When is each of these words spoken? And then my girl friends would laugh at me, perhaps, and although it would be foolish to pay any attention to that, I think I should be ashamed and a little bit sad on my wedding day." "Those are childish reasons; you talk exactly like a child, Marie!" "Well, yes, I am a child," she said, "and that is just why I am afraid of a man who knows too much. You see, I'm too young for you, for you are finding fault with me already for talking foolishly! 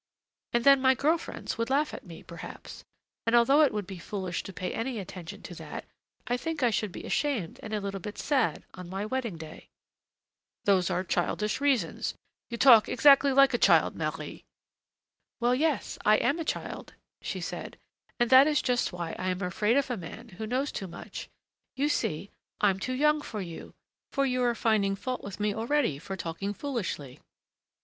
And 0.51 0.63
then 0.63 0.81
my 0.81 0.95
girl 0.95 1.19
friends 1.19 1.59
would 1.59 1.69
laugh 1.69 1.93
at 1.93 2.03
me, 2.07 2.23
perhaps, 2.23 2.83
and 3.27 3.35
although 3.35 3.61
it 3.61 3.71
would 3.71 3.85
be 3.85 3.99
foolish 3.99 4.41
to 4.41 4.51
pay 4.51 4.73
any 4.73 4.97
attention 4.97 5.43
to 5.43 5.53
that, 5.53 5.85
I 6.25 6.37
think 6.37 6.63
I 6.63 6.71
should 6.71 6.91
be 6.91 7.03
ashamed 7.03 7.59
and 7.61 7.71
a 7.71 7.79
little 7.79 7.99
bit 7.99 8.17
sad 8.17 8.63
on 8.73 8.89
my 8.89 9.05
wedding 9.05 9.37
day." 9.37 9.67
"Those 10.65 10.89
are 10.89 11.03
childish 11.03 11.61
reasons; 11.61 12.15
you 12.49 12.57
talk 12.57 12.89
exactly 12.89 13.31
like 13.31 13.53
a 13.53 13.59
child, 13.59 13.95
Marie!" 13.95 14.43
"Well, 15.39 15.53
yes, 15.53 15.99
I 16.03 16.15
am 16.17 16.39
a 16.39 16.43
child," 16.45 16.95
she 17.21 17.39
said, 17.39 17.77
"and 18.19 18.31
that 18.31 18.47
is 18.47 18.59
just 18.59 18.91
why 18.91 19.11
I 19.19 19.29
am 19.29 19.43
afraid 19.43 19.77
of 19.77 19.91
a 19.91 19.97
man 19.97 20.29
who 20.29 20.47
knows 20.47 20.71
too 20.71 20.87
much. 20.87 21.29
You 21.75 21.89
see, 21.89 22.31
I'm 22.59 22.79
too 22.79 22.93
young 22.95 23.21
for 23.21 23.39
you, 23.39 23.75
for 24.11 24.25
you 24.25 24.41
are 24.41 24.55
finding 24.55 24.95
fault 24.95 25.21
with 25.23 25.39
me 25.39 25.53
already 25.53 25.99
for 25.99 26.17
talking 26.17 26.55
foolishly! 26.55 27.19